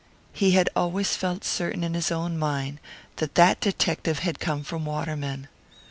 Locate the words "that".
3.17-3.35, 3.35-3.59